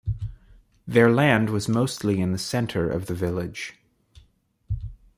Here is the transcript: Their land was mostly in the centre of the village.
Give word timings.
Their 0.87 1.11
land 1.11 1.51
was 1.51 1.69
mostly 1.69 2.19
in 2.21 2.31
the 2.31 2.39
centre 2.39 2.89
of 2.89 3.05
the 3.05 3.13
village. 3.13 3.75